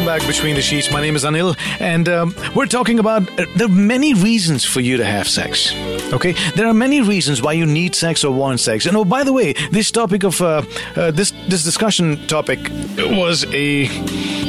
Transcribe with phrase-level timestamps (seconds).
[0.00, 0.90] Welcome back between the sheets.
[0.90, 4.80] My name is Anil, and um, we're talking about uh, there are many reasons for
[4.80, 5.74] you to have sex.
[6.10, 8.86] Okay, there are many reasons why you need sex or want sex.
[8.86, 10.62] And oh, by the way, this topic of uh,
[10.96, 12.60] uh, this this discussion topic
[12.96, 13.88] was a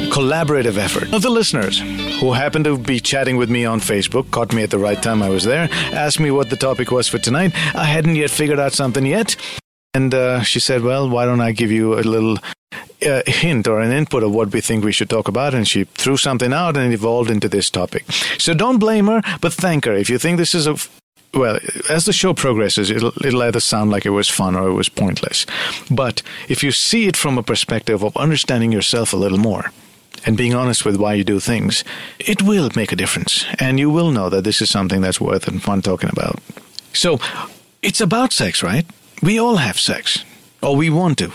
[0.08, 1.80] collaborative effort of the listeners
[2.20, 5.22] who happened to be chatting with me on Facebook, caught me at the right time.
[5.22, 7.52] I was there, asked me what the topic was for tonight.
[7.74, 9.36] I hadn't yet figured out something yet.
[9.94, 12.38] And uh, she said, Well, why don't I give you a little
[13.06, 15.54] uh, hint or an input of what we think we should talk about?
[15.54, 18.10] And she threw something out and it evolved into this topic.
[18.38, 19.92] So don't blame her, but thank her.
[19.92, 20.76] If you think this is a
[21.34, 21.58] well,
[21.88, 24.90] as the show progresses, it'll, it'll either sound like it was fun or it was
[24.90, 25.46] pointless.
[25.90, 29.72] But if you see it from a perspective of understanding yourself a little more
[30.26, 31.84] and being honest with why you do things,
[32.18, 33.46] it will make a difference.
[33.58, 36.38] And you will know that this is something that's worth and fun talking about.
[36.92, 37.18] So,
[37.80, 38.86] it's about sex, right?
[39.21, 40.23] We all have sex,
[40.61, 41.31] or we want to.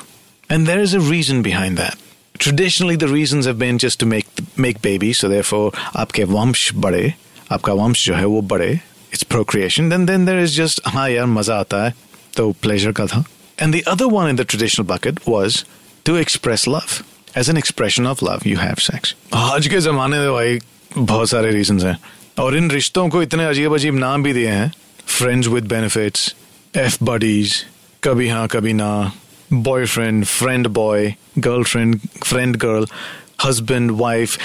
[0.49, 1.99] And there is a reason behind that.
[2.39, 4.27] Traditionally, the reasons have been just to make
[4.57, 7.15] make babies, so therefore, आपके वंश बढ़े,
[7.51, 8.81] आपका वंश जो है वो बढ़े,
[9.13, 9.89] it's procreation.
[9.89, 11.95] Then then there is just हाँ यार मजा आता है,
[12.37, 13.25] तो pleasure का था.
[13.59, 15.65] And the other one in the traditional bucket was
[16.05, 17.03] to express love.
[17.35, 19.15] As an expression of love, you have sex.
[19.35, 20.59] आज के जमाने में भाई
[20.99, 21.99] बहुत सारे reasons हैं.
[22.39, 24.73] और इन रिश्तों को इतने अजीब अजीब नाम भी दिए हैं.
[25.19, 26.35] Friends with benefits,
[26.77, 27.65] F buddies,
[28.08, 29.12] कभी हाँ कभी ना,
[29.54, 32.88] boyfriend friend boy girlfriend friend girl
[33.46, 34.38] husband wife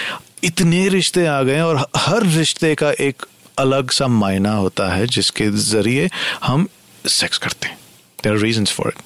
[0.44, 3.22] इतने रिश्ते आ गए और हर रिश्ते का एक
[3.58, 6.10] अलग सा मायना होता है जिसके ज़रिए
[6.44, 6.68] हम
[7.06, 7.78] सेक्स करते हैं।
[8.24, 9.02] देर रीजन फॉर इट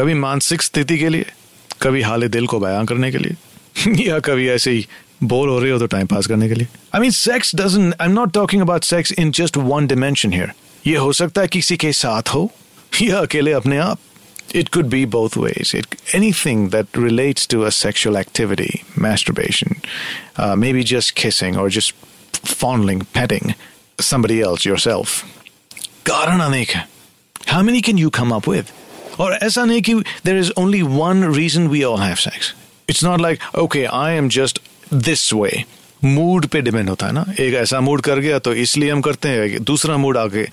[0.00, 1.26] कभी मानसिक स्थिति के लिए
[1.82, 3.36] कभी हाल दिल को बयां करने के लिए
[4.08, 4.86] या कभी ऐसे ही
[5.22, 8.06] बोर हो रहे हो तो टाइम पास करने के लिए। I mean sex doesn't I
[8.06, 10.52] am not talking about sex in just one dimension here
[10.86, 12.52] ये हो सकता है किसी के साथ हो
[13.01, 13.99] या अकेले अपने आप
[14.53, 15.73] it could be both ways.
[15.73, 19.81] It, anything that relates to a sexual activity, masturbation,
[20.37, 21.93] uh, maybe just kissing or just
[22.43, 23.55] fondling, petting
[23.99, 25.23] somebody else, yourself.
[27.45, 28.71] How many can you come up with?
[29.19, 32.53] Or as there is only one reason we all have sex.
[32.87, 35.65] It's not like, okay, I am just this way.
[36.05, 39.29] Mood पे depend होता है ना एक ऐसा mood कर गया तो इसलिए हम करते
[39.29, 40.47] हैं दूसरा मूड आके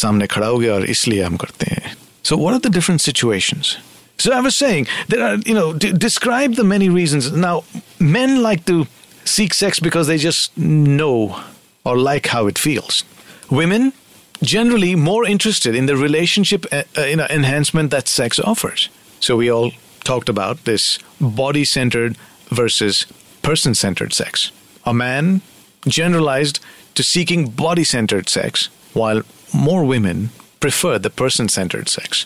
[0.00, 1.96] सामने खड़ा हो गया और इसलिए हम करते हैं
[2.28, 3.78] so, what are the different situations?
[4.18, 7.32] So, I was saying, there are, you know, d- describe the many reasons.
[7.32, 7.64] Now,
[7.98, 8.86] men like to
[9.24, 11.40] seek sex because they just know
[11.84, 13.04] or like how it feels.
[13.50, 13.94] Women,
[14.42, 18.90] generally more interested in the relationship uh, uh you know, enhancement that sex offers.
[19.20, 19.72] So, we all
[20.04, 22.18] talked about this body centered
[22.50, 23.06] versus
[23.40, 24.52] person centered sex.
[24.85, 25.41] A man
[25.87, 26.59] generalized
[26.95, 29.23] to seeking body centered sex, while
[29.53, 30.29] more women
[30.59, 32.25] prefer the person centered sex.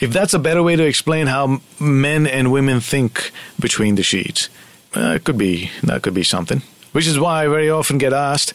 [0.00, 4.48] If that's a better way to explain how men and women think between the sheets,
[4.96, 6.62] uh, it could be that could be something.
[6.92, 8.54] Which is why I very often get asked,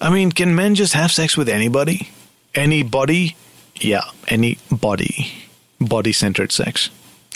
[0.00, 2.10] I mean, can men just have sex with anybody?
[2.54, 3.36] Anybody?
[3.76, 5.32] Yeah, any body.
[5.80, 6.90] Body centered sex.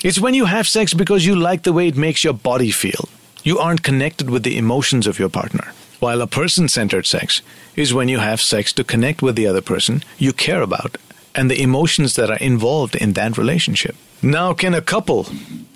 [0.04, 3.08] It's when you have sex because you like the way it makes your body feel.
[3.42, 5.72] You aren't connected with the emotions of your partner.
[6.00, 7.42] While a person centered sex
[7.74, 10.96] is when you have sex to connect with the other person you care about
[11.34, 13.96] and the emotions that are involved in that relationship.
[14.22, 15.26] Now, can a couple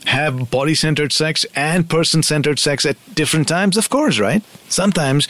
[0.06, 3.76] have body centered sex and person centered sex at different times?
[3.76, 4.42] Of course, right?
[4.68, 5.28] Sometimes,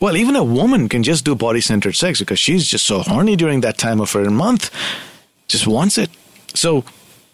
[0.00, 3.36] well, even a woman can just do body centered sex because she's just so horny
[3.36, 4.70] during that time of her month,
[5.48, 6.10] just wants it.
[6.54, 6.84] So,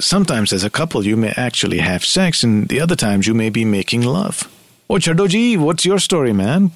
[0.01, 3.51] sometimes as a couple you may actually have sex, and the other times you may
[3.51, 4.49] be making love.
[4.89, 6.73] Oh, Chardoji, what's your story, man?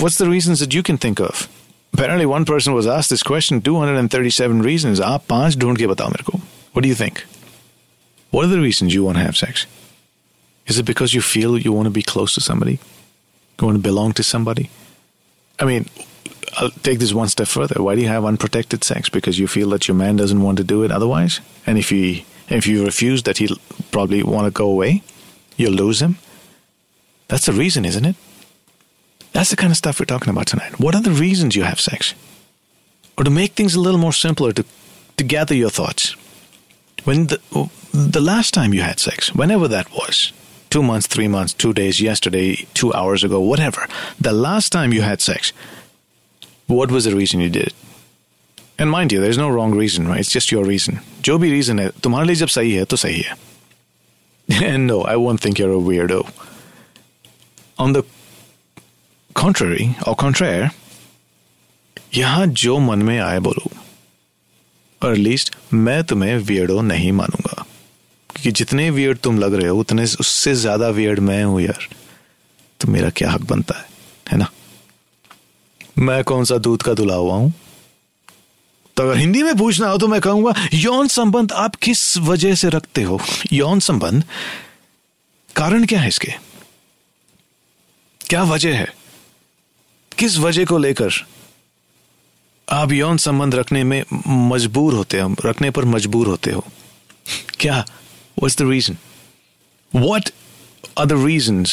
[0.00, 1.48] What's the reasons that you can think of?
[1.92, 4.98] Apparently, one person was asked this question 237 reasons.
[4.98, 6.40] Ah, Aap paanch dhoond ke batao mere.
[6.72, 7.24] What do you think?
[8.32, 9.66] What are the reasons you want to have sex?
[10.66, 12.80] Is it because you feel you want to be close to somebody?
[13.60, 14.70] You want to belong to somebody?
[15.60, 15.86] I mean,
[16.56, 17.82] I'll take this one step further.
[17.82, 19.08] Why do you have unprotected sex?
[19.08, 21.40] Because you feel that your man doesn't want to do it otherwise?
[21.66, 23.56] And if he if you refuse that he'll
[23.90, 25.02] probably want to go away,
[25.56, 26.18] you'll lose him.
[27.28, 28.16] That's the reason, isn't it?
[29.32, 30.78] That's the kind of stuff we're talking about tonight.
[30.78, 32.14] What are the reasons you have sex?
[33.16, 34.64] Or to make things a little more simpler, to,
[35.16, 36.14] to gather your thoughts.
[37.04, 37.40] When the,
[37.92, 40.32] the last time you had sex, whenever that was,
[40.70, 43.86] two months, three months, two days, yesterday, two hours ago, whatever,
[44.20, 45.52] the last time you had sex,
[46.66, 47.74] what was the reason you did it?
[48.78, 50.20] And mind you, there's no wrong reason, right?
[50.20, 50.98] It's just your reason.
[51.24, 53.36] जो भी reason है, तुम्हारे लिए जब सही है, तो सही है.
[54.48, 56.22] And no, I won't think you're a weirdo.
[57.78, 58.04] On the
[59.36, 60.70] contrary or contraire
[62.16, 63.70] यहाँ जो मन में आए बोलो
[65.02, 67.64] और एटलीस्ट मैं तुम्हें वियर्डो नहीं मानूँगा
[68.30, 71.88] क्योंकि जितने वियर्ड तुम लग रहे हो उतने उससे ज़्यादा वियर्ड मैं हूँ यार
[72.80, 73.86] तो मेरा क्या हक बनता है
[74.32, 74.50] है ना
[75.98, 77.52] मैं कौन सा दूध का दुला हुआ हूँ?
[78.96, 82.68] तो अगर हिंदी में पूछना हो तो मैं कहूँगा, यौन संबंध आप किस वजह से
[82.68, 83.20] रखते हो?
[83.52, 84.24] यौन संबंध,
[85.56, 86.32] कारण क्या है इसके?
[88.20, 88.88] क्या वजह है?
[90.18, 91.10] किस वजह को लेकर
[92.68, 96.64] आप यौन संबंध रखने में मजबूर होते हो, रखने पर मजबूर होते हो?
[97.60, 97.84] क्या?
[98.42, 98.96] What's the reason
[99.94, 100.30] what
[100.98, 101.64] are the reason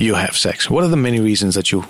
[0.00, 1.84] you have sex What are the many reasons that you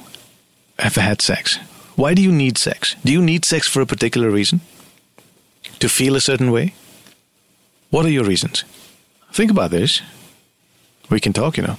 [0.79, 1.59] have had sex?
[1.97, 2.97] Why do you need sex?
[3.05, 4.61] Do you need sex for a particular reason?
[5.79, 6.75] To feel a certain way?
[7.91, 8.65] What are your reasons?
[9.33, 10.03] Think about this.
[11.11, 11.77] We can talk, you know.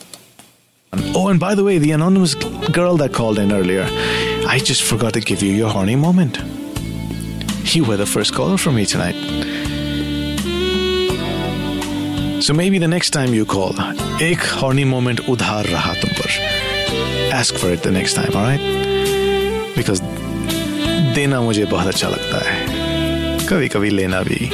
[1.15, 3.87] Oh, and by the way, the anonymous girl that called in earlier,
[4.47, 6.37] I just forgot to give you your horny moment.
[7.73, 9.15] You were the first caller for me tonight.
[12.43, 13.73] So maybe the next time you call,
[14.19, 16.62] एक horny moment udhar raha tum par
[17.32, 18.60] Ask for it the next time, alright?
[19.76, 20.00] Because
[21.14, 24.50] देना मुझे बहुत अच्छा लगता है कभी कभी लेना भी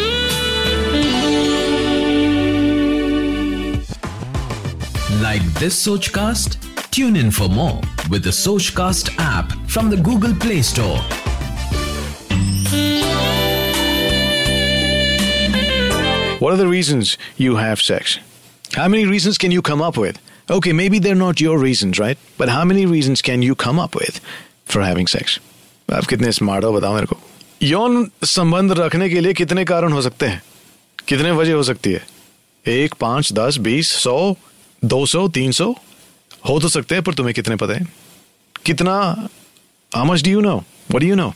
[5.24, 6.58] Like this Sochcast?
[6.90, 7.80] Tune in for more
[8.10, 10.98] with the Sochcast app from the Google Play Store.
[16.40, 18.18] What are the reasons you have sex?
[18.74, 20.18] How many reasons can you come up with?
[20.49, 22.17] Okay, maybe they're not your reasons, right?
[22.37, 24.19] But how many reasons can you come up with
[24.65, 25.39] for having sex?
[25.93, 27.17] आप कितने smart हो बताओ मेरे को
[27.63, 30.41] यौन संबंध रखने के लिए कितने कारण हो सकते हैं
[31.07, 32.01] कितने वजह हो सकती है
[32.65, 34.35] एक पाँच दस बीस सौ
[34.85, 35.73] दो सौ तीन सौ
[36.49, 37.87] हो तो सकते हैं पर तुम्हें कितने पता है
[38.65, 39.27] कितना
[39.91, 40.57] do you know?
[40.91, 41.31] What do you know?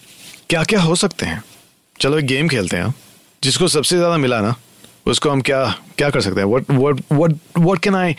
[0.50, 1.44] क्या क्या हो सकते हैं
[2.02, 2.94] चलो एक गेम खेलते हैं
[3.44, 4.56] जिसको सबसे ज़्यादा मिला ना
[5.09, 5.61] उसको हम क्या
[5.99, 8.15] क्या कर सकते हैं what what what what can I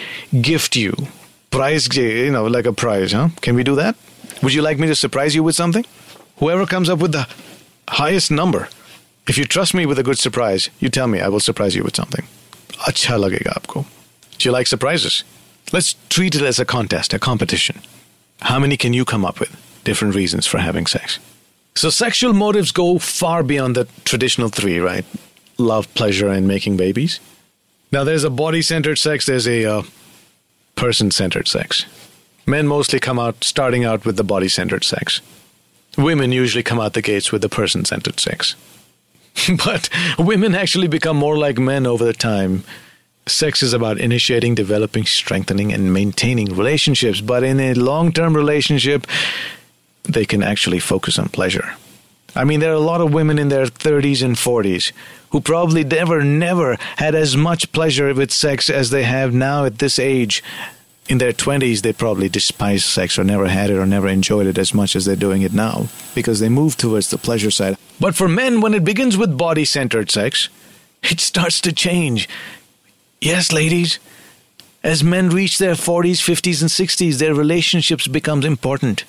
[0.50, 0.96] gift you
[1.56, 3.96] prize you know like a prize huh can we do that
[4.42, 5.86] would you like me to surprise you with something
[6.42, 7.26] whoever comes up with the
[8.00, 8.68] highest number
[9.28, 11.88] if you trust me with a good surprise you tell me I will surprise you
[11.90, 12.28] with something
[12.88, 13.86] अच्छा लगेगा आपको
[14.38, 15.24] do you like surprises
[15.78, 17.82] let's treat it as a contest a competition
[18.52, 19.58] how many can you come up with
[19.90, 21.20] different reasons for having sex
[21.76, 25.06] so sexual motives go far beyond the traditional three right
[25.59, 27.21] Love, pleasure, and making babies.
[27.93, 29.83] Now, there's a body centered sex, there's a uh,
[30.75, 31.87] person centered sex.
[32.47, 35.21] Men mostly come out starting out with the body centered sex.
[35.97, 38.57] Women usually come out the gates with the person centered sex.
[39.65, 42.65] but women actually become more like men over the time.
[43.27, 47.21] Sex is about initiating, developing, strengthening, and maintaining relationships.
[47.21, 49.07] But in a long term relationship,
[50.03, 51.75] they can actually focus on pleasure.
[52.35, 54.93] I mean, there are a lot of women in their 30s and 40s
[55.31, 59.79] who probably never, never had as much pleasure with sex as they have now at
[59.79, 60.43] this age.
[61.09, 64.59] In their 20s, they probably despise sex or never had it or never enjoyed it
[64.59, 67.77] as much as they're doing it now because they move towards the pleasure side.
[68.01, 70.49] But for men, when it begins with body centered sex,
[71.03, 72.29] it starts to change.
[73.21, 73.99] Yes, ladies,
[74.83, 79.05] as men reach their 40s, 50s, and 60s, their relationships becomes important.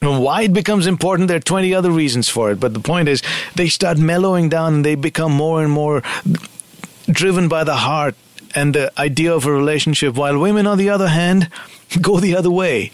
[0.00, 2.58] Why it becomes important, there are 20 other reasons for it.
[2.58, 3.22] But the point is,
[3.54, 6.02] they start mellowing down and they become more and more
[7.06, 8.14] driven by the heart
[8.54, 11.48] and the idea of a relationship, while women, on the other hand,
[12.00, 12.92] go the other way.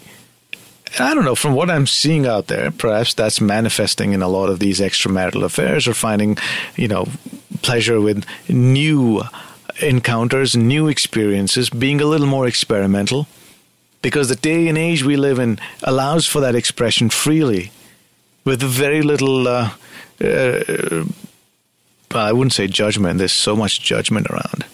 [0.99, 4.49] I don't know, from what I'm seeing out there, perhaps that's manifesting in a lot
[4.49, 6.37] of these extramarital affairs or finding,
[6.75, 7.07] you know,
[7.61, 9.21] pleasure with new
[9.81, 13.27] encounters, new experiences, being a little more experimental
[14.01, 17.71] because the day and age we live in allows for that expression freely
[18.45, 19.71] with very little uh,
[20.23, 21.03] uh,
[22.11, 23.17] i wouldn't say judgment.
[23.17, 24.65] There's so much judgment around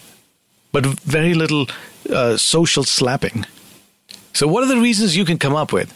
[0.72, 1.68] but very little
[2.10, 3.46] uh, social slapping.
[4.32, 5.94] So what are the reasons you can come up with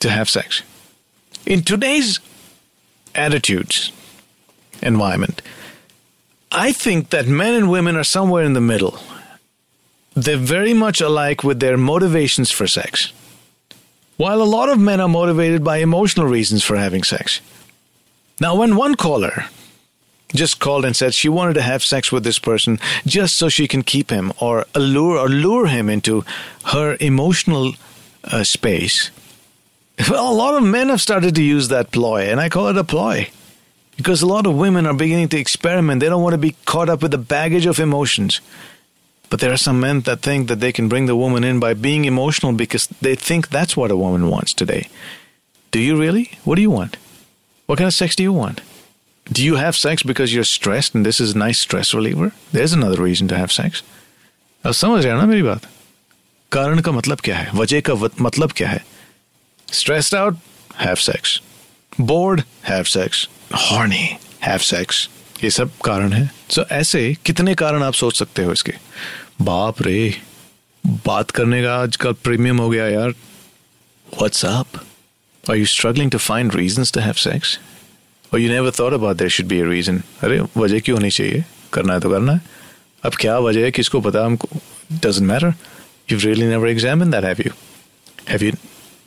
[0.00, 0.62] to have sex?
[1.46, 2.20] In today's
[3.16, 3.92] attitudes
[4.82, 5.42] environment
[6.52, 8.98] i think that men and women are somewhere in the middle
[10.16, 13.12] they're very much alike with their motivations for sex.
[14.16, 17.42] While a lot of men are motivated by emotional reasons for having sex.
[18.40, 19.44] Now, when one caller
[20.34, 23.68] just called and said she wanted to have sex with this person just so she
[23.68, 26.24] can keep him or allure or lure him into
[26.64, 27.74] her emotional
[28.24, 29.10] uh, space,
[30.10, 32.78] well, a lot of men have started to use that ploy, and I call it
[32.78, 33.28] a ploy.
[33.98, 36.00] Because a lot of women are beginning to experiment.
[36.00, 38.42] They don't want to be caught up with the baggage of emotions.
[39.29, 41.73] But there are some men that think that they can bring the woman in by
[41.73, 44.81] being emotional because they think that's what a woman wants today.
[45.73, 46.25] Do you really?
[46.43, 46.97] What do you want?
[47.69, 48.59] What kind of sex do you want?
[49.27, 52.31] Do you have sex because you're stressed and this is a nice stress reliever?
[52.51, 53.83] There's another reason to have sex.
[54.65, 55.67] अब समझ रहे हो ना मेरी बात
[56.51, 58.83] कारण का मतलब क्या है वजह का वत- मतलब क्या है
[59.73, 60.37] stressed out
[60.79, 61.39] have sex
[62.11, 63.27] board have sex
[63.69, 64.03] horny
[64.43, 65.07] have sex
[65.44, 68.72] ये सब कारण है। सो so, ऐसे कितने कारण आप सोच सकते हो इसके?
[69.42, 70.20] बाप रे
[70.86, 74.66] बात करने का आजकल प्रीमियम हो गया यार। What's up
[75.50, 77.60] are you struggling to find reasons to have sex
[78.32, 81.44] और you never thought about there should be a reason अरे वजह क्यों होनी चाहिए?
[81.72, 82.40] करना है तो करना है।
[83.04, 84.24] अब क्या वजह है किसको पता?
[84.24, 84.48] हमको
[84.92, 85.54] doesn't matter
[86.12, 87.50] you really never examine that have you
[88.28, 88.52] have you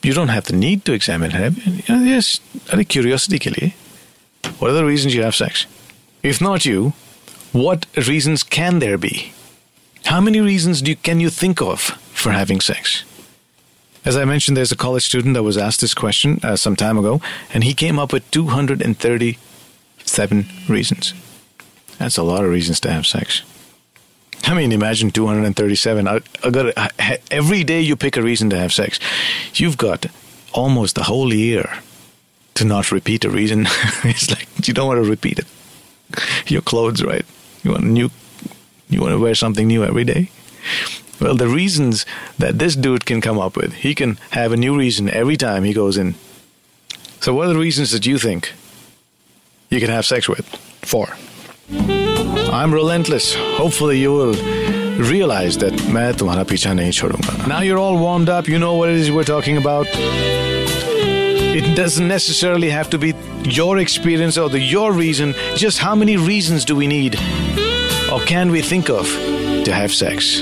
[0.05, 1.67] the need to examine have you?
[1.67, 3.71] You know, yes अरे curiosity के लिए।
[4.45, 5.67] What are the reasons you have sex?
[6.23, 6.93] If not you
[7.51, 9.33] what reasons can there be
[10.05, 11.81] how many reasons do you, can you think of
[12.13, 13.03] for having sex
[14.05, 16.97] as I mentioned there's a college student that was asked this question uh, some time
[16.97, 17.21] ago
[17.53, 21.13] and he came up with 237 reasons
[21.97, 23.43] that's a lot of reasons to have sex
[24.45, 26.07] I mean, imagine 237.
[26.07, 26.73] I, I got
[27.29, 28.99] every day you pick a reason to have sex.
[29.53, 30.05] You've got
[30.53, 31.69] almost a whole year
[32.55, 33.61] to not repeat a reason.
[34.03, 35.45] it's like you don't want to repeat it.
[36.46, 37.24] Your clothes, right?
[37.62, 38.10] You want new.
[38.88, 40.30] You want to wear something new every day.
[41.20, 42.04] Well, the reasons
[42.38, 45.64] that this dude can come up with, he can have a new reason every time
[45.64, 46.14] he goes in.
[47.20, 48.52] So, what are the reasons that you think
[49.70, 50.46] you can have sex with?
[50.82, 51.16] Four.
[51.70, 53.34] I'm relentless.
[53.34, 54.34] Hopefully, you will
[54.98, 57.46] realize that मैं तुम्हारा पीछा नहीं छोड़ूंगा.
[57.48, 58.48] Now you're all warmed up.
[58.48, 59.86] You know what it is we're talking about.
[61.59, 63.13] It doesn't necessarily have to be
[63.43, 65.35] your experience or the your reason.
[65.57, 67.15] Just how many reasons do we need,
[68.09, 69.05] or can we think of,
[69.65, 70.39] to have sex?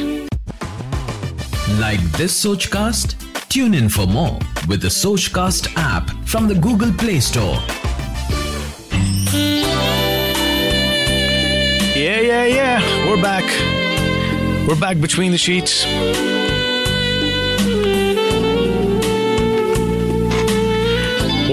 [1.80, 3.16] Like this Sochcast?
[3.50, 7.58] Tune in for more with the Sochcast app from the Google Play Store.
[11.98, 13.10] Yeah, yeah, yeah.
[13.10, 13.46] We're back.
[14.68, 15.84] We're back between the sheets.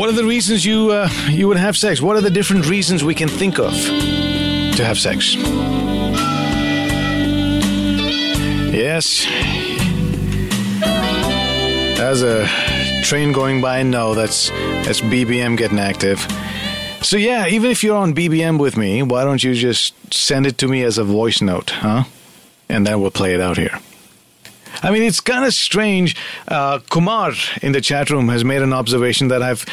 [0.05, 2.03] What are the reasons you uh, you would have sex?
[2.03, 5.35] What are the different reasons we can think of to have sex?
[8.71, 9.27] Yes.
[11.99, 12.47] As a
[13.03, 14.51] train going by, no, that's
[14.85, 16.19] that's BBM getting active.
[17.01, 20.59] So yeah, even if you're on BBM with me, why don't you just send it
[20.59, 22.05] to me as a voice note, huh?
[22.69, 23.81] And then we'll play it out here.
[24.85, 26.15] I mean, it's kind of strange.
[26.47, 29.65] Uh, Kumar in the chat room has made an observation that I've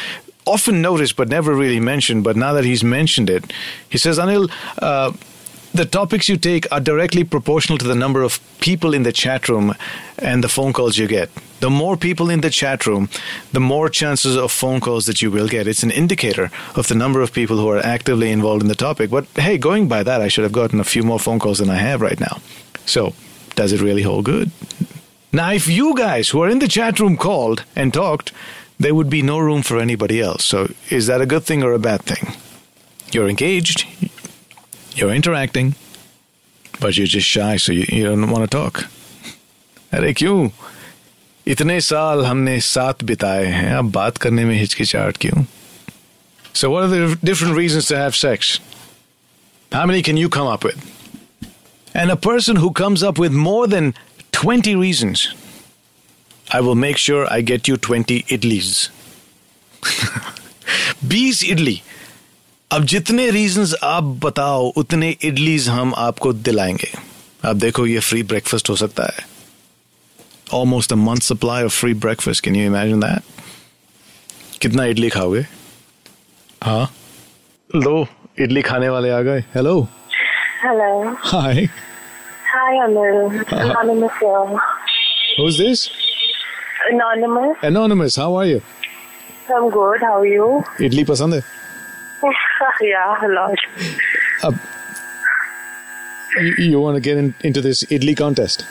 [0.46, 2.24] often noticed but never really mentioned.
[2.24, 3.52] But now that he's mentioned it,
[3.90, 5.12] he says, Anil, uh,
[5.74, 9.50] the topics you take are directly proportional to the number of people in the chat
[9.50, 9.74] room
[10.18, 11.28] and the phone calls you get.
[11.60, 13.10] The more people in the chat room,
[13.52, 15.66] the more chances of phone calls that you will get.
[15.66, 19.10] It's an indicator of the number of people who are actively involved in the topic.
[19.10, 21.68] But hey, going by that, I should have gotten a few more phone calls than
[21.68, 22.38] I have right now.
[22.86, 23.12] So,
[23.54, 24.50] does it really hold good?
[25.31, 28.31] Now, if you guys who are in the chat room called and talked,
[28.79, 30.45] there would be no room for anybody else.
[30.45, 32.35] So, is that a good thing or a bad thing?
[33.11, 33.85] You're engaged,
[34.95, 35.75] you're interacting,
[36.79, 38.85] but you're just shy, so you, you don't want to talk.
[39.93, 40.49] अरे क्यों
[41.47, 45.45] इतने साल हमने साथ बिताए हैं अब बात करने में हिचकिचाहट क्यों
[46.53, 48.59] So what are the different reasons to have sex?
[49.71, 50.79] How many can you come up with?
[51.93, 53.93] And a person who comes up with more than
[54.32, 55.34] 20 reasons,
[56.54, 58.90] I will make sure I get you 20 idlis.
[61.08, 61.82] 20 idli
[62.72, 66.92] अब जितने reasons आप बताओ उतने idlis हम आपको दिलाएँगे।
[67.44, 69.26] आप देखो ये फ्री ब्रेकफास्ट हो सकता है।
[70.52, 73.22] Almost a month supply of free breakfast can you imagine that
[74.60, 75.46] कितना इडली खाओगे?
[76.62, 76.94] हाँ?
[77.76, 78.06] लो
[78.40, 79.88] इडली खाने वाले आ गए। Hello
[80.64, 81.16] Hello.
[81.18, 81.68] Hi
[82.54, 83.40] Hi, Anil.
[83.40, 83.56] Uh-huh.
[83.56, 84.12] Anonymous.
[85.38, 85.90] Who's this?
[86.90, 87.56] Anonymous.
[87.62, 88.60] Anonymous, how are you?
[89.48, 90.02] I'm good.
[90.02, 90.62] How are you?
[90.76, 91.42] Idli pasand hai?
[92.82, 93.58] yeah, a lot.
[94.42, 94.52] Uh,
[96.42, 98.66] you, you want to get in, into this idli contest?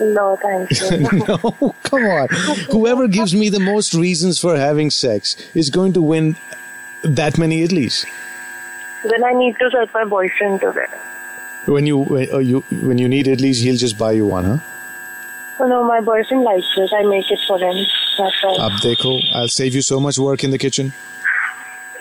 [0.00, 1.24] No, thank you.
[1.28, 2.28] no, come on.
[2.72, 6.36] Whoever gives me the most reasons for having sex is going to win
[7.02, 8.06] that many idlis.
[9.04, 10.90] Then I need to set my boyfriend to it.
[11.65, 14.57] When you when, uh, you when you need idlis, he'll just buy you one, huh?
[15.61, 16.91] Oh, no, my boyfriend likes it.
[16.93, 17.75] I make it for him.
[18.17, 18.59] That's right.
[18.59, 20.93] Ab dekho, I'll save you so much work in the kitchen.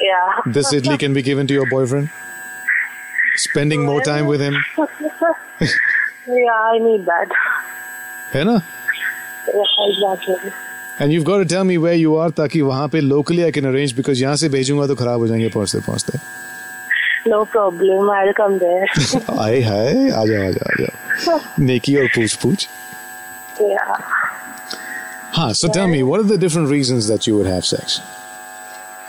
[0.00, 0.40] yeah.
[0.46, 2.10] This idli can be given to your boyfriend.
[3.36, 4.54] Spending more time with him,
[6.26, 7.28] yeah, I need that.
[8.32, 8.62] है ना?
[9.54, 10.52] Yeah, exactly.
[11.00, 13.66] And you've got to tell me where you are ताकि वहाँ पे locally I can
[13.66, 16.18] arrange because यहाँ से भेजूंगा तो खराब हो जाएंगे पहुँचते पहुँचते
[17.26, 18.10] No problem.
[18.10, 18.86] I'll come there.
[19.44, 22.68] आए हाय आ जाओ आ जाओ आ जाओ नेकी और पूछ पूछ
[23.60, 23.96] yeah.
[25.36, 28.00] Huh, so tell me, what are the different reasons that you would have sex?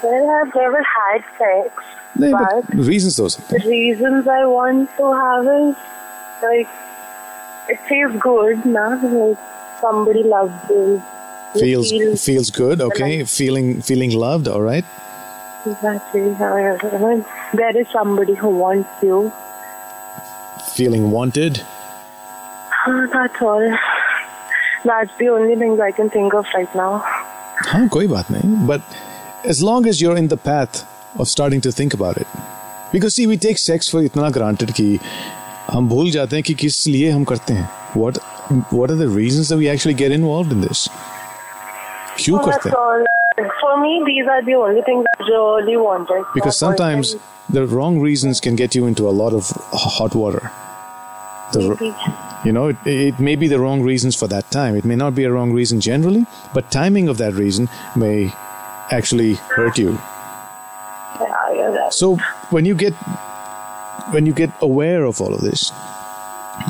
[0.03, 1.85] Well, I've never had sex,
[2.19, 5.75] नहीं, but but reasons हो सकते the reasons I want to have is
[6.43, 6.67] like
[7.75, 8.89] it feels good, nah?
[9.03, 9.47] Like
[9.81, 10.83] somebody loves you.
[10.85, 11.17] हैं.
[11.53, 13.11] You Feels feel feels good, okay?
[13.35, 14.85] Feeling feeling loved, all right?
[15.65, 16.21] exactly.
[16.35, 19.31] I mean, there is somebody who wants you.
[20.73, 21.61] Feeling wanted.
[22.88, 23.65] Ah, That's all.
[24.85, 26.91] That's the only things I can think of right now.
[27.67, 28.81] हाँ कोई बात नहीं but
[29.53, 30.77] as long as you're in the path
[31.23, 32.27] of starting to think about it
[32.93, 34.85] because see we take sex for इतना granted कि
[35.71, 37.67] हम भूल जाते हैं कि किस लिए हम करते हैं
[38.03, 38.19] what
[38.77, 40.88] what are the reasons that we actually get involved in this
[42.19, 43.05] क्यों So करते that's हैं all.
[43.61, 46.23] For me, these are the only things I really wanted.
[46.33, 50.13] because My sometimes boyfriend, the wrong reasons can get you into a lot of hot
[50.15, 50.51] water
[51.53, 51.95] the, maybe.
[52.45, 55.15] you know it, it may be the wrong reasons for that time it may not
[55.15, 58.31] be a wrong reason generally but timing of that reason may
[58.91, 59.97] actually hurt you
[61.21, 61.93] Yeah, you're right.
[62.01, 62.17] So
[62.57, 62.93] when you get
[64.13, 65.71] when you get aware of all of this,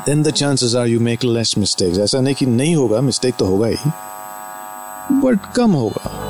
[0.06, 1.98] then the chances are you make less mistakes.
[1.98, 3.92] ऐसा नहीं कि नहीं होगा mistake तो होगा ही,
[5.22, 6.23] but कम होगा.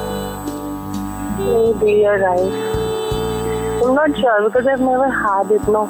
[1.74, 2.52] Maybe you're right.
[3.82, 5.82] I'm not sure because I've never had it, no.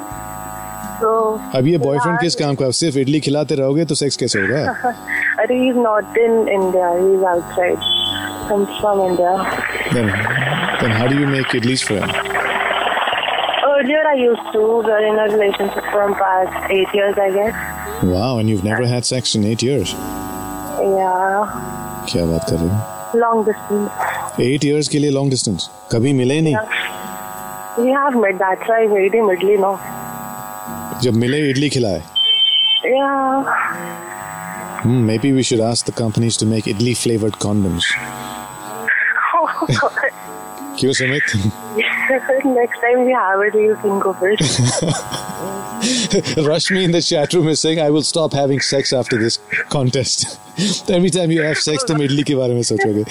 [1.01, 1.11] So,
[1.55, 4.93] अब ये बॉयफ्रेंड किस काम का सिर्फ इडली खिलाते रहोगे तो सेक्स कैसे होगा
[5.41, 7.87] I think he's not in India, he's outside.
[8.53, 9.31] I'm from India.
[9.95, 10.11] then
[10.81, 12.11] then how do you make idlis for him
[13.71, 17.55] Earlier I used to, we're in a relationship for past eight years, I guess.
[18.13, 19.95] wow and you've never had sex in eight years
[20.81, 21.49] Yeah,
[22.11, 24.24] क्या बात कर रहे हो long distance.
[24.40, 24.88] Eight years?
[24.88, 26.54] के लिए long distance कभी मिले ही नहीं
[27.84, 29.76] we have met that's why made him idli now
[31.02, 32.02] जब मिले इडली खिलाए
[32.86, 33.12] या
[34.82, 37.88] hmm, maybe we should ask the companies to make idli flavored condoms.
[39.38, 39.48] Oh,
[40.80, 41.34] क्यों Sumit?
[42.56, 44.38] Next time we have it, you think of it.
[46.48, 49.38] Rashmi in the chat room is saying, "I will stop having sex after this
[49.76, 50.28] contest."
[50.88, 53.04] Every time you have sex, तुम इडली के बारे में सोचोगे.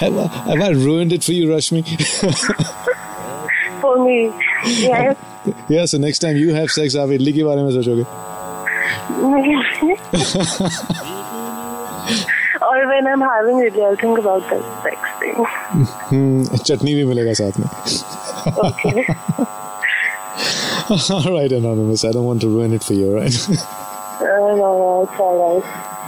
[0.00, 1.82] have, I, have I ruined it for you, Rashmi?
[3.80, 4.30] For me,
[4.64, 5.16] yes.
[5.68, 8.04] yeah, so next time you have sex, आप इडली के बारे में सोचोगे.
[12.70, 15.44] or when I'm having it, I'll think about the sex thing.
[16.12, 17.68] Hmm, चटनी भी मिलेगा साथ में.
[18.68, 19.04] Okay.
[21.10, 23.34] all right, Anonymous, I don't want to ruin it for you, right?
[24.21, 25.63] uh, no, no, it's alright.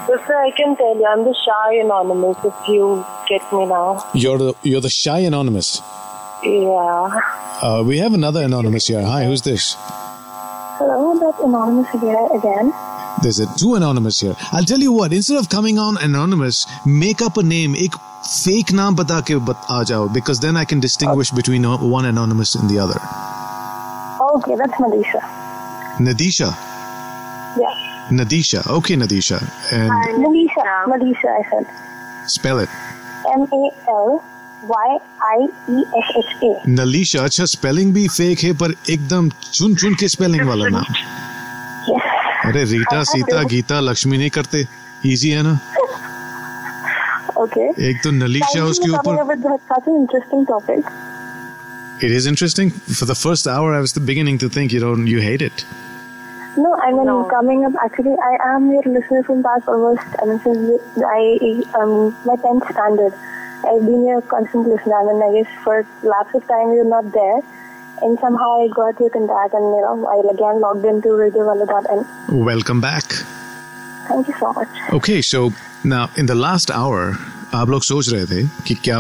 [0.08, 4.04] Sister, I can tell you, I'm the shy anonymous if you get me now.
[4.15, 5.82] you're the you're the shy Anonymous.
[6.43, 7.19] Yeah.
[7.62, 9.02] Uh, we have another Anonymous here.
[9.06, 9.76] Hi, who's this?
[10.80, 12.72] Hello, that's anonymous here again.
[13.22, 14.36] There's a two anonymous here.
[14.54, 15.12] I'll tell you what.
[15.13, 17.76] Instead of coming on anonymous, make up a name.
[17.76, 17.95] एक
[18.30, 22.06] fake नाम बता के बत आ जाओ because then I can distinguish between uh, one
[22.13, 23.00] anonymous and the other.
[24.32, 25.22] Okay, that's Madisha.
[26.08, 26.50] Nadisha.
[28.11, 28.67] Nadisha.
[28.69, 29.40] Okay, Nadisha.
[29.73, 29.90] And
[30.25, 30.85] Nadisha.
[30.87, 31.67] Nadisha, I said.
[32.29, 32.69] Spell it.
[33.35, 34.23] M A L.
[36.69, 40.87] नलिशा अच्छा spelling भी fake है पर एकदम चुन चुन के spelling वाला नाम
[42.49, 44.64] अरे रीटा सीता गीता लक्ष्मी नहीं करते
[45.12, 45.59] इजी है ना
[47.43, 49.12] ओके एक तो नलीशा उसके ऊपर
[52.05, 55.21] it is interesting for the first hour I was the beginning to think you you
[55.23, 55.64] hate it
[56.57, 57.25] No, I mean, no.
[57.25, 62.17] coming up, actually, I am your listener from past almost, I mean, since I, um,
[62.25, 63.12] my 10th standard.
[63.67, 64.95] I've been your constant listener.
[64.95, 67.40] I mean, I guess for lapse of time, you're not there.
[68.03, 72.07] And somehow I got your contact and, you know, I again logged into radiowalla.in.
[72.31, 73.05] Oh Welcome back.
[74.09, 74.69] Thank you so much.
[74.93, 77.17] Okay, so now in the last hour,
[77.53, 78.49] you were सोच रहे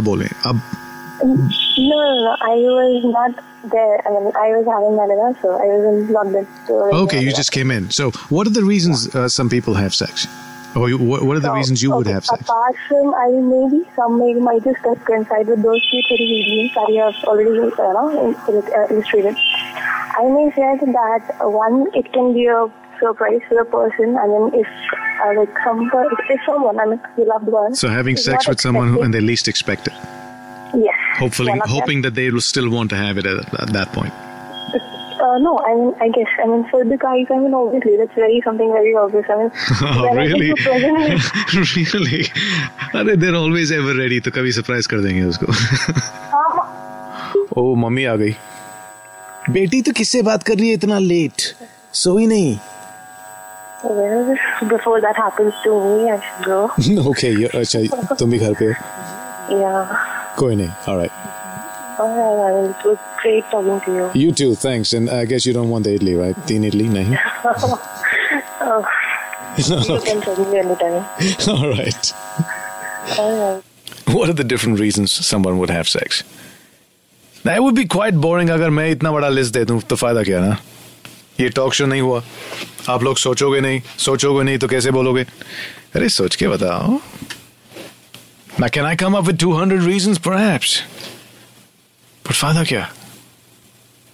[0.04, 0.83] what to say.
[1.24, 2.36] No, no, no.
[2.40, 3.96] I was not there.
[4.06, 6.72] I mean, I was having Malala, so I wasn't logged into.
[6.84, 9.94] Radio okay you just came in so what are the reasons uh, some people have
[9.94, 10.26] sex
[10.76, 13.14] or you, what, what are the So, reasons you would okay, have sex Apart from,
[13.14, 17.00] I mean, maybe some may, might just coincide with those two, three reasons that you
[17.00, 18.34] have already uh, know, in-
[18.74, 19.36] uh, illustrated.
[20.18, 22.66] I may say that uh, one, it can be a
[22.98, 24.18] surprise for the person.
[24.18, 24.66] I mean, if
[25.24, 25.88] uh, like some,
[26.28, 27.74] if someone, I mean, your loved one.
[27.76, 29.94] so having sex with someone who, expecting- when they least expect it
[30.74, 31.75] Yes hopefully One of them.
[31.77, 34.25] hoping that they will still want to have it at, at that point
[35.23, 38.13] Uh, no, I mean, I guess, I mean, for the guys, I mean, obviously, that's
[38.19, 39.25] very something very obvious.
[39.33, 39.49] I mean,
[39.87, 42.21] oh when I really think of present- really
[42.99, 45.47] अरे they're always ever ready तो कभी surprise कर देंगे उसको
[47.61, 48.35] ओ mummy आ गई
[49.57, 51.41] बेटी तो किससे बात कर रही है इतना लेट
[52.05, 52.57] सोई नहीं
[53.83, 54.31] Well,
[54.71, 56.57] before that happens to me, I should go.
[57.11, 59.93] okay, you- अच्छा तुम भी घर पे हो Yeah.
[60.37, 61.11] कोई नहीं all right
[62.01, 64.03] Alright, I mean, it was great talking to you.
[64.19, 67.17] you too thanks and I guess you don't want the idli right तीन idli नहीं
[68.61, 68.85] Oh,
[69.57, 70.95] you can tell me anytime.
[71.55, 72.13] all right
[73.17, 73.63] Alright.
[74.15, 76.23] what are the different reasons someone would have sex
[77.43, 80.39] that would be quite boring अगर मैं इतना बड़ा list दे दूं तो फायदा क्या
[80.45, 80.57] ना
[81.39, 82.21] ये टॉक शो नहीं हुआ
[82.95, 85.25] आप लोग सोचोगे नहीं सोचोगे नहीं तो कैसे बोलोगे
[85.95, 86.99] अरे सोच के बताओ
[88.56, 90.18] Now, can I come up with 200 reasons?
[90.18, 90.82] Perhaps.
[92.24, 92.88] But फ़ायदा क्या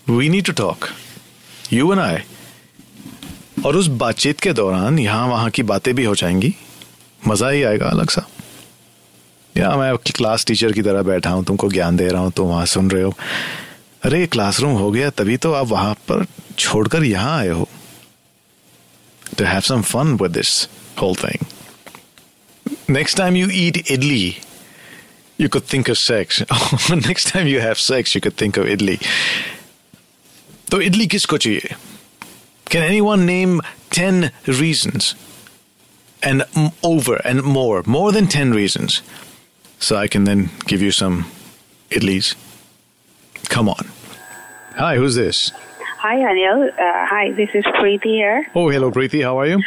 [0.07, 0.91] We need to talk.
[1.71, 2.21] You and I.
[3.67, 6.55] और उस बातचीत के दौरान यहाँ वहाँ की बातें भी हो जाएँगी
[7.29, 8.27] मज़ा ही आएगा अलग सा
[9.55, 12.67] या मैं क्लास टीचर की तरह बैठा हूँ तुमको ज्ञान दे रहा हूँ तुम वहाँ
[12.67, 13.13] सुन रहे हो
[14.05, 16.27] अरे क्लासरूम हो गया तभी तो आप वहाँ पर
[16.59, 17.69] छोड़कर यहाँ आए हो
[19.23, 21.47] to have some fun with this whole thing.
[22.90, 24.44] Next time you eat idli,
[25.38, 26.42] you could think of sex.
[26.90, 28.98] Next time you have sex, you could think of idli.
[30.72, 31.76] तो idli किसको चाहिए?
[32.70, 35.14] Can anyone name 10 reasons?
[36.24, 39.02] And m- over and more, more than 10 reasons.
[39.80, 41.26] So I can then give you some
[41.92, 42.34] idlis.
[43.50, 43.92] Come on.
[44.78, 45.52] Hi, who's this?
[46.00, 46.68] Hi, Anil.
[46.70, 48.48] Uh, hi, this is Preeti here.
[48.56, 49.22] Oh, hello, Preeti.
[49.24, 49.62] How are you?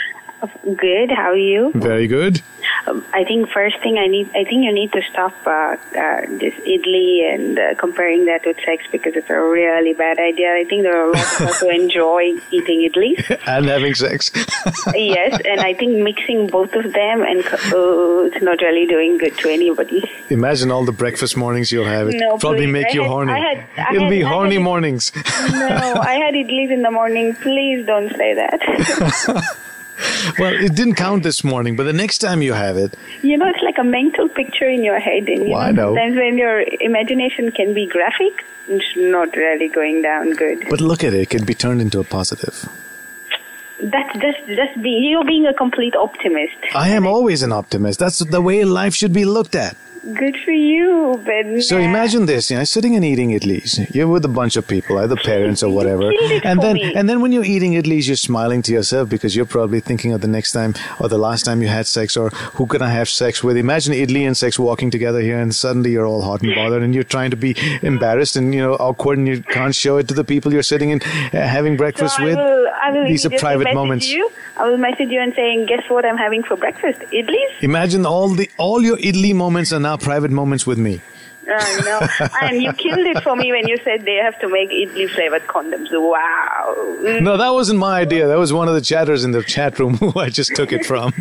[0.65, 1.11] Good.
[1.11, 1.71] How are you?
[1.75, 2.43] Very good.
[2.86, 6.22] Um, I think first thing I need, I think you need to stop uh, uh,
[6.28, 10.54] this idli and uh, comparing that with sex because it's a really bad idea.
[10.54, 13.20] I think there are a lot of us who enjoy eating idlis.
[13.48, 14.32] And having sex.
[14.96, 19.18] yes, and I think mixing both of them and co- oh, it's not really doing
[19.18, 20.04] good to anybody.
[20.30, 22.10] Imagine all the breakfast mornings you'll have.
[22.10, 22.72] It No, probably please.
[22.72, 23.32] make I you had- horny.
[23.34, 25.12] I had- I It'll had- be horny mornings.
[25.54, 25.68] No,
[26.02, 27.36] I had idlis in the morning.
[27.36, 28.60] Please don't say that.
[30.40, 33.48] Well, it didn't count this morning, but the next time you have it, You know,
[33.48, 35.96] it's like a mental picture in your head, and you Well, I know, know.
[35.96, 40.66] sometimes when your imagination can be graphic, it's not really going down good.
[40.70, 42.68] but look at it, it can be turned into a positive.
[43.82, 46.56] That's just just being you're being a complete optimist.
[46.74, 48.00] I am always an optimist.
[48.00, 49.76] That's the way life should be looked at.
[50.04, 53.94] Good for you, but So imagine this, you know, sitting and eating idlis.
[53.96, 56.12] You're with a bunch of people, either parents or whatever.
[56.44, 56.94] And then me.
[56.94, 60.20] and then when you're eating idlis, you're smiling to yourself because you're probably thinking of
[60.20, 63.08] the next time or the last time you had sex or who can I have
[63.08, 63.56] sex with.
[63.56, 66.94] Imagine idli and sex walking together here and suddenly you're all hot and bothered and
[66.94, 70.14] you're trying to be embarrassed and you know awkward and you can't show it to
[70.14, 72.36] the people you're sitting and uh, having breakfast So I with.
[72.36, 74.10] will, I will These are private moments.
[74.12, 74.30] You.
[74.58, 77.00] I will message you and saying, guess what I'm having for breakfast?
[77.12, 77.52] Idlis?
[77.62, 81.02] Imagine all the all your idli moments are now private moments with me.
[81.48, 82.28] I know.
[82.42, 85.44] and you killed it for me when you said they have to make idli flavored
[85.44, 85.90] condoms.
[85.92, 86.76] Wow.
[87.02, 87.22] Mm.
[87.22, 88.28] No, that wasn't my idea.
[88.28, 90.86] That was one of the chatters in the chat room who I just took it
[90.86, 91.14] from.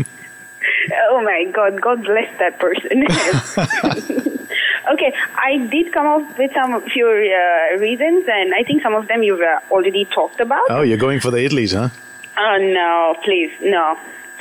[0.94, 3.02] Oh my God, God bless that person.
[4.92, 9.06] okay, I did come up with some few uh, reasons, and I think some of
[9.08, 10.62] them you've uh, already talked about.
[10.70, 11.88] Oh, you're going for the idlis, huh?
[12.36, 13.96] Oh no, please, no.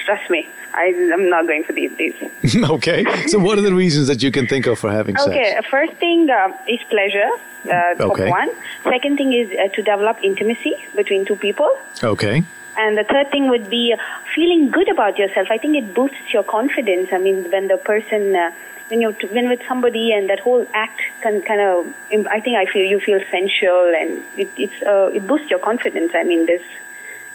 [0.05, 1.91] Trust me, I, I'm not going for these.
[1.97, 2.15] these.
[2.69, 3.03] okay.
[3.27, 5.29] So, what are the reasons that you can think of for having sex?
[5.29, 7.29] Okay, first thing uh, is pleasure.
[7.65, 8.29] Uh, top Okay.
[8.29, 8.49] one.
[8.83, 11.69] Second thing is uh, to develop intimacy between two people.
[12.03, 12.43] Okay.
[12.77, 13.93] And the third thing would be
[14.33, 15.47] feeling good about yourself.
[15.51, 17.09] I think it boosts your confidence.
[17.11, 18.51] I mean, when the person, uh,
[18.87, 21.93] when you're when with somebody, and that whole act can kind of,
[22.27, 26.13] I think I feel you feel sensual, and it, it's uh, it boosts your confidence.
[26.15, 26.61] I mean, this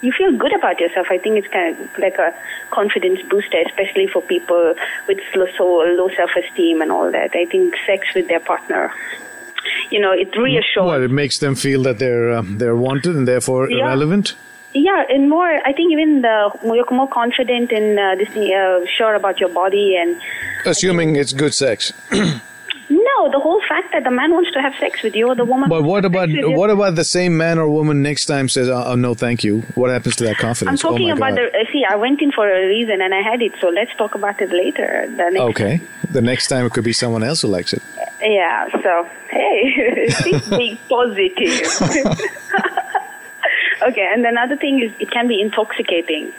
[0.01, 1.07] you feel good about yourself.
[1.09, 2.33] I think it's kind of like a
[2.71, 4.73] confidence booster, especially for people
[5.07, 7.35] with slow, so low self-esteem and all that.
[7.35, 8.93] I think sex with their partner,
[9.89, 10.85] you know, it reassures.
[10.85, 13.85] What it makes them feel that they're um, they're wanted and therefore Yeah.
[13.85, 14.35] irrelevant.
[14.73, 15.49] Yeah, and more.
[15.49, 19.95] I think even the you're more confident and uh, this uh, sure about your body,
[19.95, 20.21] and
[20.65, 21.93] Assuming it's good sex.
[23.27, 25.45] no, the whole fact that the man wants to have sex with you or the
[25.45, 25.69] woman.
[25.69, 26.57] But what wants to have about sex with you.
[26.57, 29.61] what about the same man or woman next time says, "Oh, oh, no, thank you"?
[29.75, 30.83] What happens to that confidence?
[30.83, 31.49] I'm talking oh about God.
[31.53, 31.59] the.
[31.59, 34.15] Uh, see, I went in for a reason and I had it, so let's talk
[34.15, 35.07] about it later.
[35.09, 35.81] The Okay.
[36.11, 37.81] The next time it could be someone else who likes it.
[37.97, 38.67] Uh, yeah.
[38.81, 40.09] So hey,
[40.57, 41.81] being positive.
[43.87, 46.33] okay, and another thing is it can be intoxicating.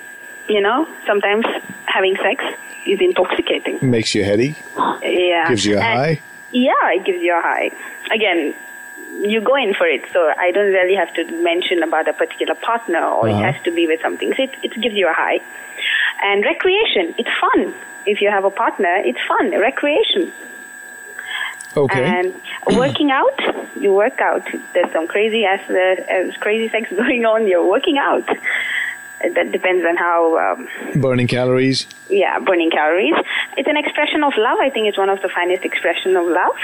[0.48, 1.44] You know, sometimes
[1.84, 2.42] having sex
[2.86, 3.78] is intoxicating.
[3.82, 4.56] Makes you heady.
[5.02, 5.48] Yeah.
[5.48, 6.20] Gives you a And- high.
[6.52, 7.70] Yeah, it gives you a high.
[8.10, 8.54] Again,
[9.20, 12.54] you go in for it, so I don't really have to mention about a particular
[12.54, 13.38] partner or Uh-huh.
[13.40, 14.32] it has to be with something.
[14.34, 15.40] So it, it gives you a high.
[16.22, 17.74] And recreation, it's fun.
[18.06, 19.50] If you have a partner, it's fun.
[19.50, 20.32] Recreation.
[21.76, 22.02] Okay.
[22.04, 22.34] And
[22.76, 23.38] working out,
[23.78, 24.48] you work out.
[24.72, 27.46] There's some crazy as uh, as crazy sex going on.
[27.46, 28.26] You're working out.
[29.20, 30.68] That depends on how, um,
[31.00, 31.86] Burning calories.
[32.08, 33.14] yeah, burning calories.
[33.56, 34.58] It's an expression of love.
[34.60, 36.56] I think it's one of the finest expression of love.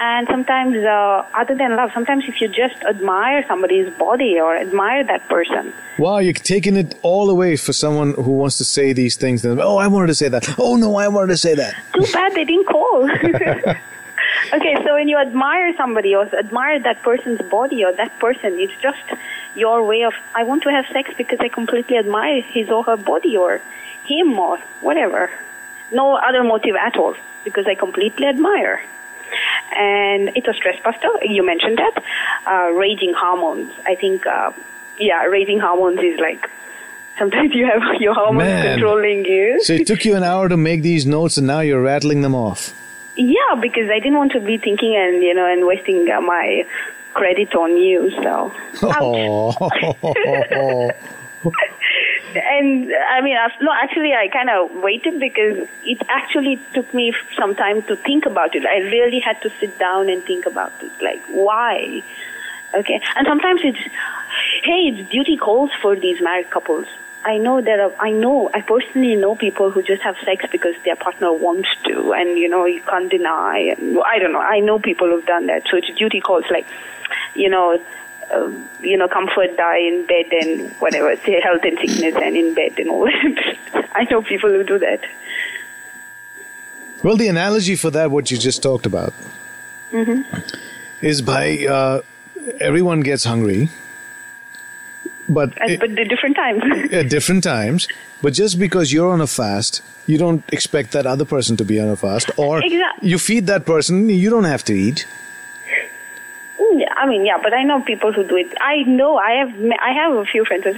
[0.00, 5.04] And sometimes, uh, other than love, sometimes if you just admire somebody's body or admire
[5.04, 9.16] that person, Wow, you're taking it all away for someone who wants to say these
[9.16, 9.42] things.
[9.42, 10.46] Then, oh, I wanted to say that.
[10.58, 11.74] Oh no, I wanted to say that.
[11.94, 13.08] too bad they didn't call.
[14.52, 18.72] okay, so when you admire somebody or admire that person's body or that person, it's
[18.82, 18.98] just
[19.56, 22.96] your way of, I want to have sex because I completely admire his or her
[22.96, 23.60] body or
[24.04, 25.30] him or whatever.
[25.92, 27.14] No other motive at all
[27.44, 28.82] because I completely admire.
[29.76, 31.08] And it's a stress buster.
[31.22, 32.02] You mentioned that.
[32.46, 33.72] Uh, raging hormones.
[33.86, 34.52] I think, uh,
[34.98, 36.48] yeah, raging hormones is like
[37.18, 38.74] sometimes you have your hormones Man.
[38.74, 39.62] controlling you.
[39.62, 42.34] So it took you an hour to make these notes, and now you're rattling them
[42.34, 42.74] off.
[43.16, 46.66] Yeah, because I didn't want to be thinking and you know and wasting uh, my
[47.16, 48.10] credit on you.
[48.22, 48.52] So,
[48.82, 49.52] Oh,
[52.36, 57.54] and I mean, no, actually, I kind of waited because it actually took me some
[57.54, 58.64] time to think about it.
[58.66, 60.92] I really had to sit down and think about it.
[61.02, 62.02] Like, why?
[62.74, 63.78] Okay, and sometimes it's,
[64.64, 66.86] hey, it's duty calls for these married couples.
[67.26, 70.76] I know there are, I know, I personally know people who just have sex because
[70.84, 73.74] their partner wants to, and you know, you can't deny.
[73.76, 74.40] And I don't know.
[74.40, 75.64] I know people who've done that.
[75.68, 76.66] So it's duty calls, like,
[77.34, 77.78] you know,
[78.32, 82.54] uh, you know, comfort die in bed and whatever, say health and sickness and in
[82.54, 83.04] bed and all
[83.72, 83.88] that.
[83.92, 85.00] I know people who do that.
[87.02, 89.12] well, the analogy for that, what you just talked about,
[91.00, 92.02] is by uh,
[92.60, 93.68] everyone gets hungry,
[95.28, 96.62] but at, it- but different times.
[96.92, 97.88] at different times.
[98.22, 101.78] But just because you're on a fast, you don't expect that other person to be
[101.78, 104.08] on a fast, or Exact- you feed that person.
[104.08, 105.06] You don't have to eat.
[106.58, 108.52] Yeah, I mean, yeah, but I know people who do it.
[108.60, 110.74] I know I have I have a few friends who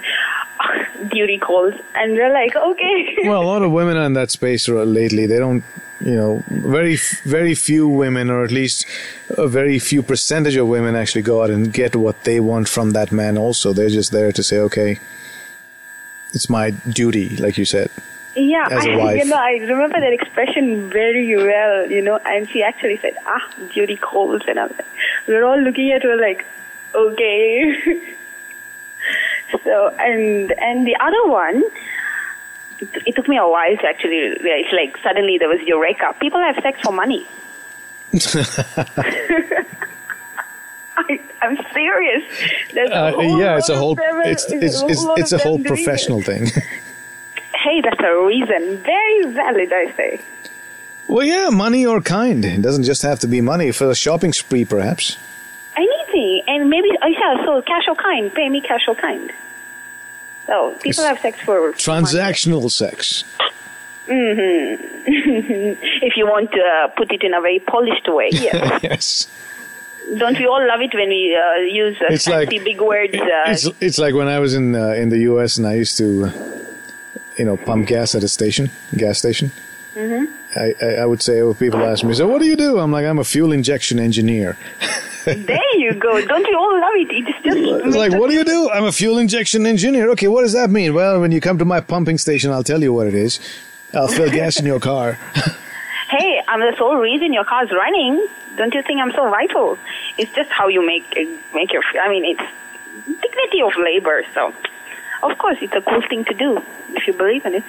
[1.10, 3.16] duty calls, and they're like, okay.
[3.24, 5.26] Well, a lot of women are in that space lately.
[5.26, 5.64] They don't,
[6.00, 8.86] you know, very very few women, or at least
[9.36, 12.92] a very few percentage of women, actually go out and get what they want from
[12.92, 13.36] that man.
[13.38, 14.98] Also, they're just there to say, okay,
[16.34, 17.90] it's my duty, like you said.
[18.36, 19.18] yeah, as a I, wife.
[19.18, 21.90] you know, I remember that expression very well.
[21.90, 23.42] You know, and she actually said, "Ah,
[23.74, 24.86] duty calls," and I'm like,
[25.26, 26.44] we're all looking at her like,
[26.94, 27.74] okay.
[29.64, 31.62] so, and and the other one.
[32.80, 36.14] It, it took me a while to actually realize, like, suddenly there was eureka.
[36.20, 37.26] People have sex for money.
[40.96, 42.22] I, I'm serious.
[42.72, 45.58] There's a Uh, whole yeah, it's a whole them- it's it's it's, it's a whole
[45.58, 45.84] them doing it.
[45.84, 46.46] professional thing.
[47.64, 48.78] Hey, that's a reason.
[48.78, 50.20] Very valid, I say.
[51.08, 52.44] well, yeah, money or kind.
[52.44, 53.72] It doesn't just have to be money.
[53.72, 55.16] For a shopping spree, perhaps.
[55.78, 57.44] Anything, and maybe oh yeah.
[57.44, 59.30] So cash or kind, pay me cash or kind.
[60.46, 63.24] So people It's have sex for Transactional sex.
[64.10, 68.80] If you want to uh, put it in a very polished way, yes.
[68.82, 69.28] yes.
[70.16, 73.14] Don't we all love it when we uh, use uh, It's like fancy big words?
[73.14, 75.58] Uh, it's it's like when I was in uh, in the U.S.
[75.58, 76.32] and I used to,
[77.36, 79.50] you know, pump gas at a station, gas station.
[79.94, 80.32] Mm-hmm.
[80.58, 82.78] I, I I would say, well, people ask me, so what do you do?
[82.78, 84.56] I'm like, I'm a fuel injection engineer.
[85.34, 86.24] there you go.
[86.26, 87.08] Don't you all love it?
[87.10, 88.70] It's just It's like, what do you do?
[88.70, 90.10] I'm a fuel injection engineer.
[90.10, 90.94] Okay, what does that mean?
[90.94, 93.40] Well, when you come to my pumping station, I'll tell you what it is.
[93.94, 95.18] I'll fill gas in your car.
[96.10, 98.26] Hey, I'm the sole reason your car's running.
[98.56, 99.76] Don't you think I'm so vital?
[100.16, 101.04] It's just how you make
[101.54, 101.82] make your.
[102.02, 102.40] I mean, it's
[103.20, 104.24] dignity of labor.
[104.32, 104.54] So,
[105.22, 106.62] of course, it's a cool thing to do
[106.94, 107.64] if you believe in it.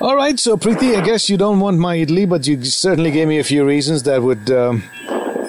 [0.00, 3.26] All right, so Preeti, I guess you don't want my idli, but you certainly gave
[3.26, 4.84] me a few reasons that would, um,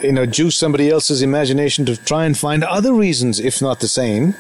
[0.04, 3.88] you know, juice somebody else's imagination to try and find other reasons, if not the
[3.88, 4.34] same.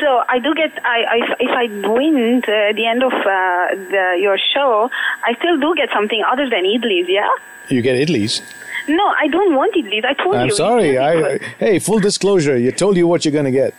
[0.00, 0.72] So I do get.
[0.84, 4.90] I, I if I win uh, at the end of uh, the, your show,
[5.24, 7.06] I still do get something other than idlis.
[7.08, 7.28] Yeah.
[7.68, 8.40] You get idlis.
[8.88, 10.04] No, I don't want idlis.
[10.04, 10.54] I told I'm you.
[10.54, 10.90] sorry.
[10.96, 12.56] It's I, hey, full disclosure.
[12.58, 13.74] You told you what you're going to get.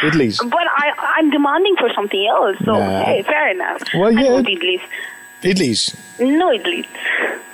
[0.00, 0.38] Idlis.
[0.50, 2.56] But I, I'm demanding for something else.
[2.64, 3.04] So Nah.
[3.04, 3.82] hey, fair enough.
[3.94, 4.32] Well, I yeah.
[4.32, 4.80] want idlis.
[5.42, 5.94] Idlis.
[6.18, 6.86] No idlis.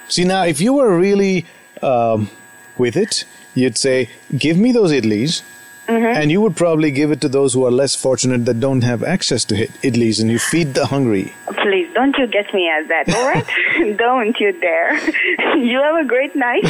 [0.09, 1.45] See, now, if you were really
[1.83, 2.31] um,
[2.79, 5.43] with it, you'd say, give me those idlis.
[5.89, 6.21] Mm-hmm.
[6.21, 9.03] And you would probably give it to those who are less fortunate that don't have
[9.03, 11.33] access to hit idlis, and you feed the hungry.
[11.47, 13.97] Please don't you get me at that, all right?
[13.97, 14.99] don't you dare.
[15.57, 16.63] you have a great night.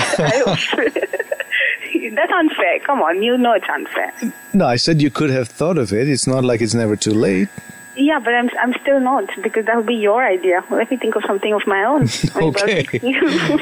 [2.13, 2.79] That's unfair.
[2.81, 4.13] Come on, you know it's unfair.
[4.53, 6.09] No, I said you could have thought of it.
[6.09, 7.49] It's not like it's never too late.
[7.99, 10.65] Yeah, but I'm I'm still not because that would be your idea.
[10.71, 12.09] Let me think of something of my own.
[12.49, 12.87] Okay.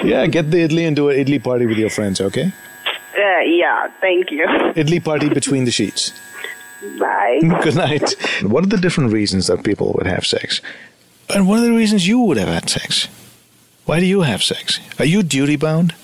[0.04, 2.52] yeah, get the idli and do an idli party with your friends, okay?
[3.16, 4.46] uh, yeah, thank you.
[4.76, 6.12] Idli party between the sheets.
[6.98, 7.40] Bye.
[7.62, 8.14] Good night.
[8.42, 10.60] What are the different reasons that people would have sex?
[11.34, 13.08] And what are the reasons you would have had sex?
[13.86, 14.80] Why do you have sex?
[14.98, 15.94] Are you duty bound?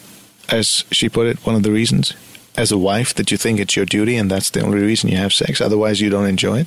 [0.49, 2.15] As she put it, one of the reasons?
[2.57, 5.17] As a wife, that you think it's your duty and that's the only reason you
[5.19, 6.67] have sex, otherwise, you don't enjoy it?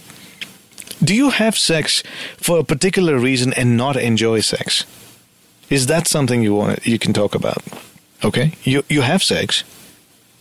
[1.04, 2.04] Do you have sex
[2.38, 4.86] for a particular reason and not enjoy sex?
[5.70, 7.64] Is that something you want you can talk about?
[8.24, 8.54] Okay?
[8.64, 9.64] You you have sex,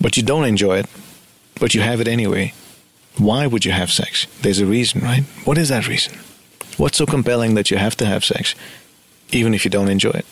[0.00, 0.86] but you don't enjoy it,
[1.60, 2.52] but you have it anyway.
[3.18, 4.26] Why would you have sex?
[4.42, 5.24] There's a reason, right?
[5.44, 6.18] What is that reason?
[6.76, 8.54] What's so compelling that you have to have sex,
[9.30, 10.26] even if you don't enjoy it?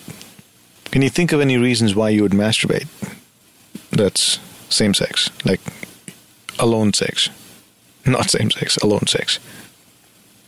[0.91, 2.89] Can you think of any reasons why you would masturbate?
[3.91, 5.61] That's same sex, like
[6.59, 7.31] alone sex.
[8.05, 9.39] Not same sex, alone sex.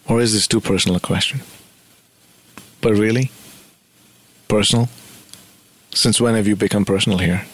[0.08, 1.42] Or is this too personal a question?
[2.82, 3.32] But really?
[4.48, 4.90] Personal?
[5.92, 7.46] Since when have you become personal here?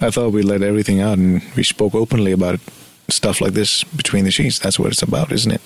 [0.00, 2.60] I thought we let everything out and we spoke openly about it.
[3.08, 4.58] Stuff like this between the sheets.
[4.58, 5.62] That's what it's about, isn't it?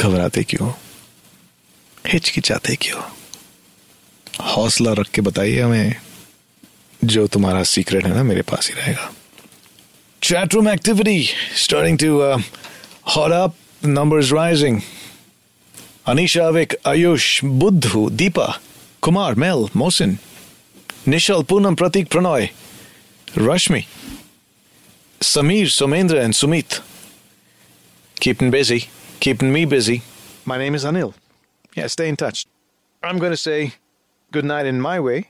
[0.00, 0.70] घबराते क्यों
[2.08, 3.00] हिचकिचाते क्यों
[4.56, 5.94] हौसला रख के बताइए हमें
[7.04, 9.10] जो तुम्हारा सीक्रेट है ना मेरे पास ही रहेगा
[10.22, 11.18] chat room activity
[11.64, 12.38] starting to uh,
[13.12, 13.54] hot up
[13.85, 14.81] the numbers rising.
[16.07, 18.57] Anisha avik ayush buddhu deepa
[19.01, 20.17] kumar mel mosin
[21.05, 22.51] nishal punam pratik pranoy
[23.47, 23.85] rashmi
[25.19, 26.81] samir somendra and sumit.
[28.19, 28.89] Keeping busy.
[29.19, 30.01] Keeping me busy.
[30.45, 31.13] My name is anil.
[31.75, 32.47] Yeah stay in touch.
[33.03, 33.73] I'm going to say
[34.31, 35.29] good night in my way